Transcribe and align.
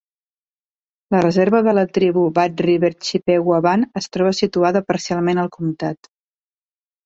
La 1.15 1.19
reserva 1.25 1.61
de 1.67 1.75
la 1.79 1.83
tribu 1.97 2.23
Bad 2.39 2.65
River 2.67 2.91
Chippewa 3.09 3.61
Band 3.69 4.03
es 4.03 4.11
troba 4.17 4.35
situada 4.41 4.85
parcialment 4.91 5.47
al 5.47 5.55
comtat. 5.61 6.15